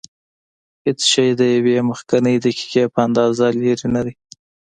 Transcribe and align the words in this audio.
هېڅ 0.85 0.99
شی 1.11 1.27
د 1.39 1.41
یوې 1.55 1.77
مخکنۍ 1.89 2.35
دقیقې 2.45 2.83
په 2.93 2.99
اندازه 3.07 3.45
لرې 3.57 3.73
نه 3.95 4.01
دی. 4.05 4.13